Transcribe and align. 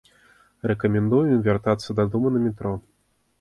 Рэкамендуем 0.71 1.43
вяртацца 1.49 1.97
дадому 2.01 2.33
на 2.35 2.39
метро. 2.47 2.73